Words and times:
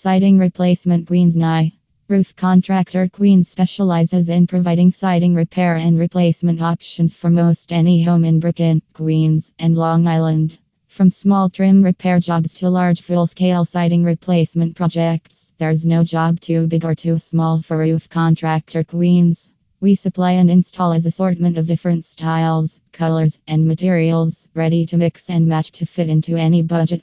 Siding 0.00 0.38
replacement 0.38 1.08
Queens 1.08 1.34
Nye. 1.34 1.72
Roof 2.06 2.36
contractor 2.36 3.08
Queens 3.08 3.48
specializes 3.48 4.28
in 4.28 4.46
providing 4.46 4.92
siding 4.92 5.34
repair 5.34 5.74
and 5.74 5.98
replacement 5.98 6.62
options 6.62 7.12
for 7.12 7.30
most 7.30 7.72
any 7.72 8.04
home 8.04 8.24
in 8.24 8.38
Brooklyn, 8.38 8.80
Queens, 8.92 9.50
and 9.58 9.76
Long 9.76 10.06
Island. 10.06 10.56
From 10.86 11.10
small 11.10 11.50
trim 11.50 11.82
repair 11.82 12.20
jobs 12.20 12.54
to 12.54 12.70
large 12.70 13.02
full 13.02 13.26
scale 13.26 13.64
siding 13.64 14.04
replacement 14.04 14.76
projects, 14.76 15.50
there's 15.58 15.84
no 15.84 16.04
job 16.04 16.38
too 16.38 16.68
big 16.68 16.84
or 16.84 16.94
too 16.94 17.18
small 17.18 17.60
for 17.60 17.78
Roof 17.78 18.08
Contractor 18.08 18.84
Queens. 18.84 19.50
We 19.80 19.96
supply 19.96 20.30
and 20.32 20.48
install 20.48 20.92
as 20.92 21.06
assortment 21.06 21.58
of 21.58 21.66
different 21.66 22.04
styles, 22.04 22.78
colors, 22.92 23.40
and 23.48 23.66
materials, 23.66 24.48
ready 24.54 24.86
to 24.86 24.96
mix 24.96 25.28
and 25.28 25.48
match 25.48 25.72
to 25.72 25.86
fit 25.86 26.08
into 26.08 26.36
any 26.36 26.62
budget. 26.62 27.02